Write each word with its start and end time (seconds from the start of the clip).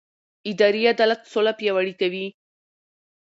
اداري 0.49 0.81
عدالت 0.93 1.21
سوله 1.33 1.51
پیاوړې 1.59 1.93
کوي 2.01 2.25